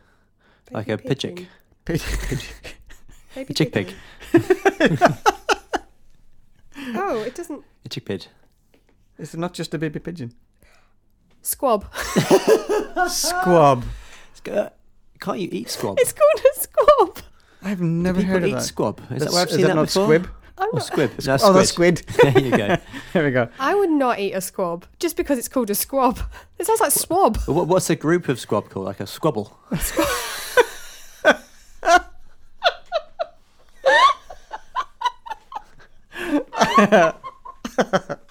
[0.71, 1.07] Like a pidgeck.
[1.09, 1.49] pigeon.
[1.85, 2.03] Pid-
[3.35, 3.95] Baby A chick pig.
[4.33, 4.99] pigeon.
[6.95, 7.63] Oh, it doesn't.
[7.85, 8.25] a chick pig.
[9.19, 10.33] Is it not just a baby pigeon?
[11.43, 11.87] Squab.
[13.09, 13.85] Squab.
[14.51, 14.69] Uh,
[15.21, 15.99] Can't you eat squab?
[15.99, 17.19] It's called a squab.
[17.63, 18.63] I've never People heard of eat that.
[18.63, 19.01] squab.
[19.11, 20.05] Is that where I've is seen that that, not before?
[20.05, 20.29] squib?
[20.59, 21.11] I'm Or not, squib.
[21.25, 21.99] No, Oh, that's squid.
[21.99, 22.33] squid.
[22.35, 22.77] there you go.
[23.13, 23.49] There we go.
[23.59, 26.19] I would not eat a squab just because it's called a squab.
[26.59, 27.37] It sounds like swab.
[27.47, 28.87] What, what's a group of squab called?
[28.87, 29.57] Like a squabble?
[29.73, 29.83] Oh,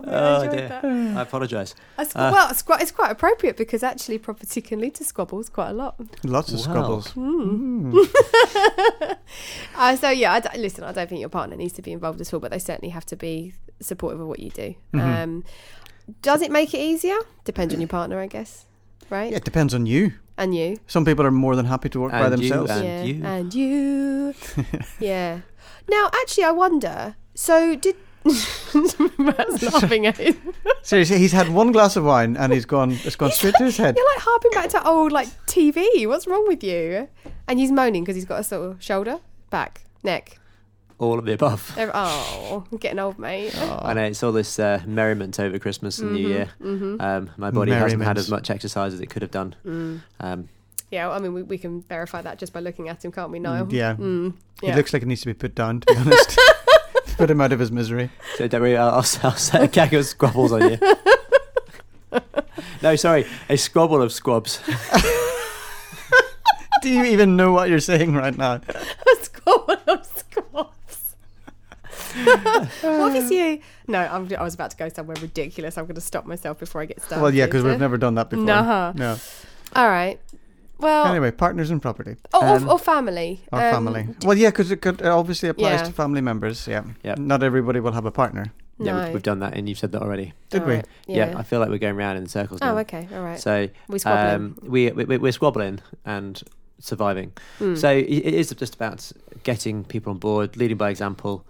[0.00, 0.12] tickled me.
[0.12, 0.68] I Oh, enjoyed dear.
[0.68, 0.84] that.
[1.18, 1.74] I apologise.
[1.98, 5.04] A squ- Uh, well, it's quite, it's quite appropriate because actually property can lead to
[5.04, 5.96] squabbles quite a lot.
[6.24, 6.62] Lots of Wow.
[6.64, 7.06] squabbles.
[7.10, 7.92] Hmm.
[7.92, 8.06] Mm.
[9.76, 10.84] Uh, so yeah, I d- listen.
[10.84, 13.06] I don't think your partner needs to be involved at all, but they certainly have
[13.06, 14.74] to be supportive of what you do.
[14.92, 15.22] Mhm.
[15.22, 15.44] Um,
[16.20, 17.16] does it make it easier?
[17.44, 18.66] Depends on your partner, I guess.
[19.08, 19.30] Right?
[19.30, 20.12] Yeah, it depends on you.
[20.36, 20.78] And you.
[20.86, 22.70] Some people are more than happy to work by And you, themselves.
[22.70, 23.02] And yeah.
[23.02, 23.24] you.
[23.24, 24.34] And you.
[25.00, 25.40] yeah.
[25.90, 27.16] Now, actually, I wonder.
[27.34, 27.96] So did.
[29.18, 30.36] Matt's laughing at it.
[30.82, 32.92] Seriously, he's had one glass of wine and he's gone.
[33.04, 33.96] It's gone straight to his head.
[33.96, 36.06] You're like harping back to old like TV.
[36.06, 37.08] What's wrong with you?
[37.48, 40.38] And he's moaning because he's got a sort of shoulder, back, neck.
[40.98, 41.74] All of the above.
[41.76, 43.56] Ev- Oh, I'm getting old, mate.
[43.60, 46.50] I know it's all this uh, merriment over Christmas and New Year.
[46.62, 47.00] Mm-hmm.
[47.00, 48.18] Um, my body hasn't had Merriment.
[48.18, 49.56] as much exercise as it could have done.
[49.66, 50.00] Mm.
[50.20, 50.48] Um,
[50.92, 53.40] Yeah, I mean, we, we can verify that just by looking at him, can't we,
[53.40, 53.66] Niall?
[53.74, 53.96] Yeah.
[53.96, 54.76] Mm, He yeah.
[54.76, 56.38] looks like he needs to be put down, to be honest.
[57.22, 58.10] Put him out of his misery.
[58.34, 60.78] so don't worry, I'll, I'll, I'll set a gag of squabbles on you.
[62.82, 64.58] no, sorry, a squabble of squabs.
[66.82, 68.54] Do you even know what you're saying right now?
[68.64, 71.14] a squad of squabs.
[72.80, 73.60] what is you?
[73.86, 75.78] No, I'm, I was about to go somewhere ridiculous.
[75.78, 77.22] I'm going to stop myself before I get started.
[77.22, 78.46] Well, yeah, because we've never done that before.
[78.46, 78.94] Nuh-uh.
[78.96, 79.16] No.
[79.76, 80.18] All right.
[80.82, 83.40] Well, Anyway, partners in property or, Um, or, or family.
[83.52, 84.08] or Um, family.
[84.24, 85.84] Well, yeah, because it could, it obviously applies Yeah.
[85.86, 86.66] to family members.
[86.66, 86.84] Yeah.
[87.04, 87.14] yeah.
[87.18, 88.46] Not everybody will have a partner.
[88.78, 89.04] Yeah, No.
[89.04, 90.32] we've, we've done that, and you've said that already.
[90.50, 90.74] Did All we?
[90.76, 91.30] right, Yeah.
[91.30, 91.38] Yeah.
[91.38, 92.74] I feel like we're going round in circles now.
[92.74, 93.06] oh, okay.
[93.14, 93.38] All right.
[93.40, 94.34] So we squabbling.
[94.34, 96.42] um, we, we we're squabbling and
[96.80, 97.30] surviving.
[97.60, 97.78] Mm.
[97.78, 99.12] So it it is just about
[99.44, 101.44] getting people on board, leading by example.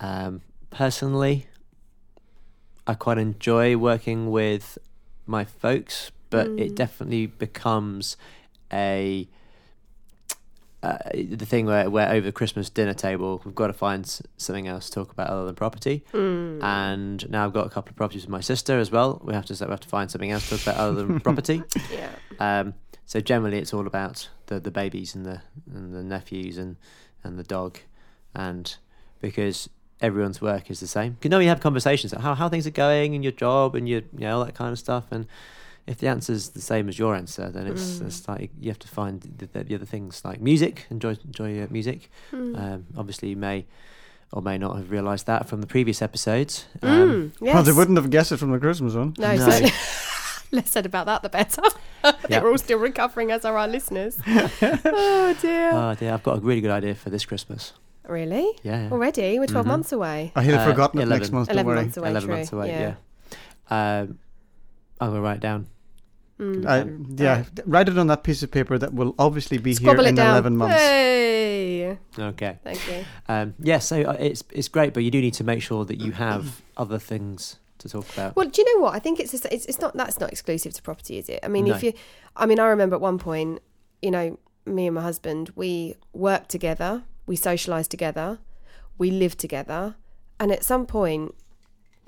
[0.00, 1.46] Um, personally,
[2.86, 4.78] I quite enjoy working with
[5.26, 6.60] my folks, but Mm.
[6.60, 8.16] it definitely becomes
[8.72, 9.28] a
[10.80, 14.22] uh, the thing where, where over the Christmas dinner table we've got to find s-
[14.36, 16.04] something else to talk about other than property.
[16.12, 16.62] Mm.
[16.62, 19.20] And now I've got a couple of properties with my sister as well.
[19.24, 21.62] We have to we have to find something else to talk about other than property.
[21.92, 22.10] yeah.
[22.38, 22.74] Um,
[23.06, 25.40] so generally, it's all about the, the babies and the
[25.74, 26.76] and the nephews and,
[27.24, 27.78] and the dog,
[28.34, 28.76] and
[29.20, 29.68] because
[30.00, 31.16] everyone's work is the same.
[31.24, 34.02] You know, you have conversations how how things are going in your job and your
[34.12, 35.06] you know all that kind of stuff.
[35.10, 35.26] And
[35.88, 38.06] if the answer is the same as your answer, then it's Mm.
[38.06, 40.86] it's like you have to find the, the, the other things like music.
[40.90, 42.10] Enjoy enjoy uh, music.
[42.32, 42.58] Mm.
[42.58, 43.66] Um, obviously, you may
[44.30, 46.66] or may not have realised that from the previous episodes.
[46.82, 47.54] Um, Mm, yes.
[47.54, 49.14] Well, they wouldn't have guessed it from the Christmas one.
[49.18, 49.44] No, No.
[49.50, 49.72] certainly.
[50.52, 51.62] less said about that, the better.
[52.04, 52.42] I think Yeah.
[52.42, 54.18] we're all still recovering as are our listeners.
[54.26, 55.70] oh dear.
[55.72, 57.72] Oh dear, I've got a really good idea for this Christmas.
[58.06, 58.46] really?
[58.62, 58.90] Yeah, yeah.
[58.92, 59.38] Already?
[59.38, 59.68] We're 12 Mhm.
[59.68, 60.32] months away.
[60.36, 61.18] I he'd have Uh, forgotten it 11.
[61.20, 61.48] next month.
[61.48, 61.76] Don't 11 worry.
[61.82, 62.10] months away.
[62.10, 62.36] 11 true.
[62.36, 62.94] months away, Yeah.
[63.70, 64.00] yeah.
[64.00, 64.18] Um,
[65.00, 65.66] I'm going to write it down.
[66.38, 66.66] Mm.
[66.66, 70.10] I, yeah, write it on that piece of paper that will obviously be Squabble here
[70.10, 70.30] in down.
[70.30, 70.76] 11 months.
[70.76, 71.98] Hey.
[72.18, 72.58] Okay.
[72.62, 73.04] Thank you.
[73.28, 76.00] Um, yeah, so uh, it's it's great, but you do need to make sure that
[76.00, 78.36] you have other things to talk about.
[78.36, 78.94] Well, do you know what?
[78.94, 81.40] I think it's just, it's, it's not that's not exclusive to property, is it?
[81.42, 81.92] I mean, if you,
[82.36, 83.60] I mean, I remember at one point,
[84.02, 88.38] you know, me and my husband, we worked together, we socialised together,
[88.96, 89.96] we lived together,
[90.40, 91.34] and at some point,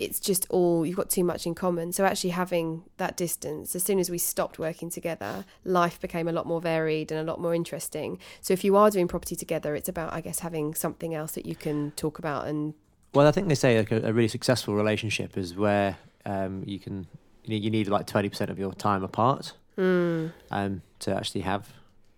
[0.01, 1.93] it's just all you've got too much in common.
[1.93, 6.33] So actually having that distance, as soon as we stopped working together, life became a
[6.33, 8.19] lot more varied and a lot more interesting.
[8.41, 11.45] So if you are doing property together, it's about, I guess, having something else that
[11.45, 12.75] you can talk about and
[13.15, 16.79] Well, I think they say like a, a really successful relationship is where um, you
[16.79, 17.07] can
[17.45, 21.43] you need, you need like twenty percent of your time apart mm, um, to actually
[21.43, 21.73] have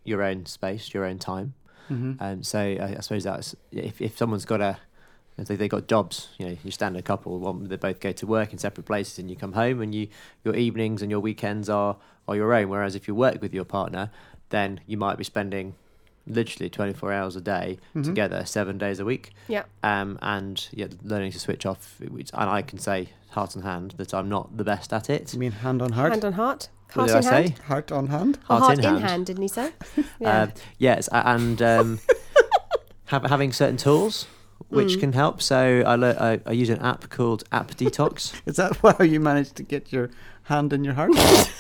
[0.05, 1.55] your own space, your own time.
[1.89, 4.92] hmm Um, so I, I suppose that's if if someone's got a if
[5.49, 8.53] they they got jobs, you know, you standard couple, one they both go to work
[8.53, 10.09] in separate places, and you come home, and you
[10.45, 11.97] your evenings and your weekends are
[12.29, 12.69] are your own.
[12.69, 14.11] Whereas if you work with your partner,
[14.51, 15.75] then you might be spending
[16.27, 18.05] literally twenty four hours a day Mhm.
[18.05, 19.33] together, seven days a week.
[19.49, 19.65] Yeah.
[19.83, 21.97] Um, and yeah, learning to switch off.
[22.01, 25.33] Which, and I can say heart on hand that I'm not the best at it.
[25.33, 26.11] You mean hand on heart?
[26.13, 27.49] hand on heart, What did in I hand.
[27.57, 27.63] say?
[27.65, 28.39] Heart on hand?
[28.51, 29.05] Oh, Heart heart in in hand.
[29.05, 29.73] hand, didn't he say?
[30.21, 30.43] Yeah.
[30.43, 31.99] Um, yes, and um,
[33.07, 34.27] have, having certain tools
[34.69, 35.01] which Mm.
[35.01, 35.41] can help.
[35.43, 38.33] So I, le- I I use an app called App Detox.
[38.47, 40.11] Is that how you managed to get your
[40.45, 41.13] hand in your heart?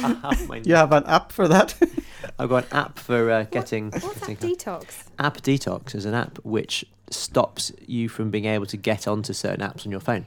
[0.00, 1.74] Have you have an app for that?
[2.38, 3.90] I've got an app for uh, getting.
[3.90, 5.04] What's that getting- detox?
[5.18, 9.60] app Detox is an app which stops you from being able to get onto certain
[9.66, 10.26] apps on your phone.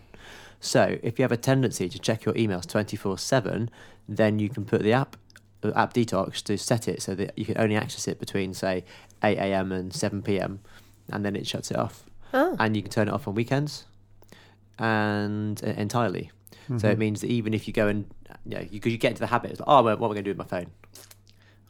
[0.60, 3.69] So if you have a tendency to check your emails twenty four seven,
[4.10, 5.15] then you can put the app
[5.63, 8.84] uh, app Detox to set it so that you can only access it between say
[9.23, 9.71] eight a.m.
[9.71, 10.60] and seven p.m.
[11.12, 12.03] and then it shuts it off.
[12.34, 13.86] Oh, and you can turn it off on weekends
[14.79, 16.31] and uh, entirely.
[16.67, 16.86] So Mm-hmm.
[16.88, 18.05] it means that even if you go and
[18.45, 20.12] you know, you, 'cause you get into the habit, it's like, oh, well, what am
[20.12, 20.67] I going to do with my phone?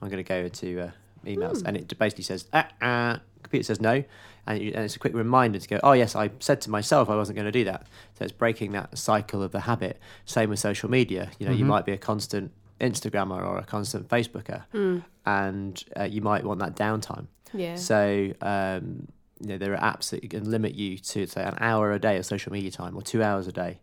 [0.02, 0.92] I'm going to go to uh,
[1.26, 1.68] emails, Hmm.
[1.68, 4.04] and it basically says, ah, ah, computer says no,
[4.46, 7.10] and, you, and it's a quick reminder to go, oh yes, I said to myself
[7.10, 7.88] I wasn't going to do that.
[8.20, 10.00] So it's breaking that cycle of the habit.
[10.26, 11.32] Same with social media.
[11.40, 11.70] You know, you Mhm.
[11.70, 16.60] might be a constant Instagrammer or a constant Facebooker, mm, and uh, you might want
[16.60, 17.26] that downtime.
[17.54, 17.76] Yeah.
[17.76, 19.08] So um,
[19.40, 22.18] you know there are apps that can limit you to say an hour a day
[22.18, 23.80] of social media time or two hours a day.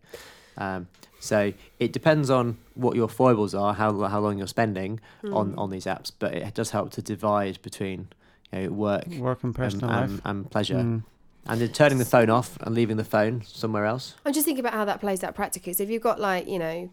[0.56, 0.88] Um,
[1.20, 5.58] so it depends on what your foibles are, how how long you're spending on Mm.
[5.58, 8.08] on these apps, but it does help to divide between
[8.52, 10.20] you know, work Work and and, personal and, life.
[10.24, 11.02] and pleasure, Mm.
[11.46, 14.14] and then turning the phone off and leaving the phone somewhere else.
[14.24, 15.72] I'm just thinking about how that plays out practically.
[15.72, 16.88] So if you've got like you know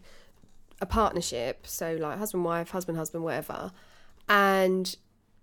[0.80, 3.70] a partnership, so like husband wife, husband husband, whatever,
[4.28, 4.96] and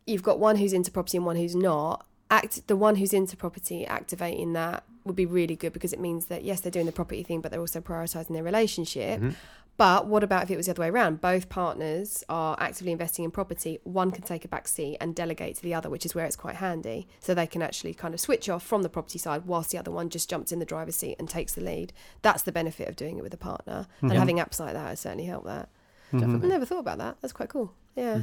[0.05, 2.05] you've got one who's into property and one who's not.
[2.31, 6.25] Act the one who's into property activating that would be really good because it means
[6.27, 9.19] that yes they're doing the property thing but they're also prioritizing their relationship.
[9.21, 9.35] Mhm.
[9.75, 11.19] But what about if it was the other way around?
[11.19, 13.79] Both partners are actively investing in property.
[13.83, 16.35] One can take a back seat and delegate to the other, which is where it's
[16.35, 17.07] quite handy.
[17.19, 19.89] So they can actually kind of switch off from the property side whilst the other
[19.89, 21.91] one just jumps in the driver's seat and takes the lead.
[22.21, 23.87] That's the benefit of doing it with a partner.
[24.01, 24.15] And Mhm.
[24.15, 25.69] having apps like that has certainly helped that.
[26.11, 26.17] Mhm.
[26.17, 26.49] I Definitely.
[26.49, 27.17] never thought about that.
[27.21, 27.73] That's quite cool.
[27.95, 28.21] Yeah.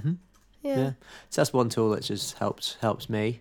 [0.62, 0.76] Yeah.
[0.78, 0.90] Yeah.
[1.30, 3.40] So that's one tool that's just helped helped me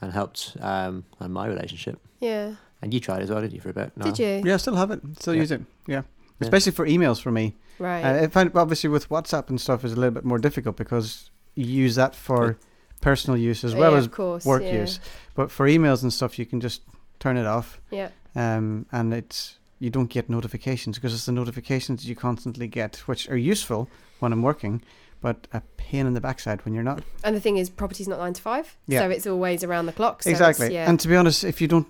[0.00, 1.98] and helped um, and my relationship.
[2.20, 2.54] Yeah.
[2.82, 3.92] And you tried as well, didn't you, for a bit?
[3.96, 4.04] No?
[4.06, 4.42] Did you?
[4.48, 5.00] Yeah, I still have it.
[5.18, 5.40] Still Yeah.
[5.40, 5.60] use it.
[5.86, 5.94] Yeah.
[5.96, 6.02] Yeah.
[6.40, 7.54] Especially for emails for me.
[7.78, 8.02] Right.
[8.02, 11.30] Uh, I find obviously with WhatsApp and stuff is a little bit more difficult because
[11.54, 12.58] you use that for
[13.00, 14.80] personal use as Oh, well yeah, as of course, work yeah.
[14.80, 15.00] use.
[15.34, 16.82] But for emails and stuff, you can just
[17.20, 18.08] turn it off, Yeah.
[18.34, 23.28] um, and it's you don't get notifications because it's the notifications you constantly get, which
[23.28, 23.88] are useful
[24.20, 24.82] when I'm working,
[25.24, 27.02] but a pain in the backside when you're not.
[27.24, 29.00] And the thing is, property's not nine to five, Yeah.
[29.00, 30.22] so it's always around the clock.
[30.22, 30.68] So exactly.
[30.74, 30.88] Yeah.
[30.88, 31.86] And to be honest, if you don't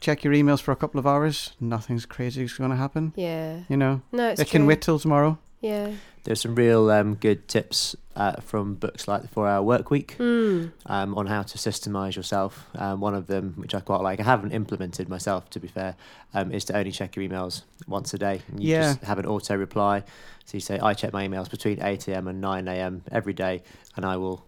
[0.00, 3.12] check your emails for a couple of hours, nothing's crazy is going to happen.
[3.16, 3.60] yeah.
[3.68, 5.38] You know, No, it's it can wait till tomorrow.
[5.60, 5.92] Yeah.
[6.24, 10.14] There's some real um, good tips uh, from books like the Four Hour Work Week
[10.18, 10.72] Mm.
[10.86, 12.66] um, on how to systemize yourself.
[12.74, 15.96] Um, one of them, which I quite like, I haven't implemented myself to be fair,
[16.34, 18.42] um, is to only check your emails once a day.
[18.48, 18.82] And you Yeah.
[18.92, 20.04] just have an auto reply.
[20.44, 22.28] So you say, I check my emails between 8 a.m.
[22.28, 23.02] and 9 a.m.
[23.10, 23.62] every day,
[23.96, 24.44] and I will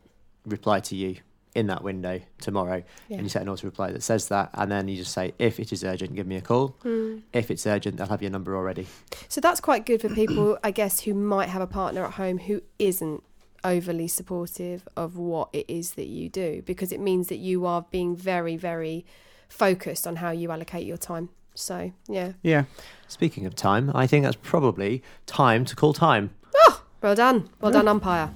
[0.47, 1.17] reply to you
[1.55, 2.83] in that window tomorrow.
[3.09, 3.17] Yeah.
[3.17, 5.59] And you set an auto reply that says that, and then you just say, if
[5.59, 6.77] it is urgent, give me a call.
[6.85, 7.23] Mm.
[7.33, 8.87] If it's urgent, I'll have your number already.
[9.29, 12.39] So that's quite good for people, I guess, who might have a partner at home
[12.39, 13.23] who isn't
[13.65, 17.85] overly supportive of what it is that you do because it means that you are
[17.91, 19.05] being very, very
[19.49, 21.29] focused on how you allocate your time.
[21.55, 22.33] So, yeah.
[22.43, 22.65] Yeah.
[23.09, 26.31] Speaking of time, I think that's probably time to call time.
[26.55, 27.51] oh Well done.
[27.61, 28.31] Well done, umpire.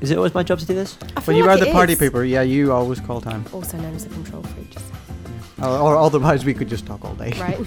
[0.00, 0.96] Is it always my job to do this?
[1.02, 1.98] I Well, feel you like are the it party is.
[1.98, 2.28] pooper.
[2.28, 3.44] Yeah, you always call time.
[3.52, 4.84] Also known as a control freak, just
[5.60, 7.32] Or, or otherwise, we could just talk all day.
[7.38, 7.58] right.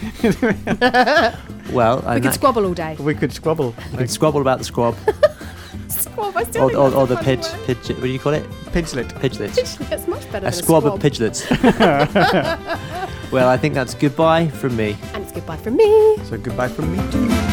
[1.72, 2.96] Well, we could squabble all day.
[3.00, 3.74] We could squabble.
[3.92, 4.96] we could squabble about the squab,
[5.88, 7.66] Squab, I still or, think or, that's or a the funny pidge, word.
[7.68, 8.44] pidge, what do you call it?
[8.74, 9.10] Pidgelet.
[9.22, 9.78] Pidgelets.
[9.90, 11.02] That's much better A than squab a of squab.
[11.02, 11.50] pidgelets.
[13.32, 14.98] well, I think that's goodbye from me.
[15.14, 16.18] And it's goodbye from me.
[16.26, 17.53] So goodbye from me